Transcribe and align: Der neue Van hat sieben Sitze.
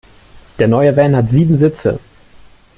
Der 0.57 0.67
neue 0.67 0.97
Van 0.97 1.15
hat 1.15 1.29
sieben 1.29 1.57
Sitze. 1.57 1.99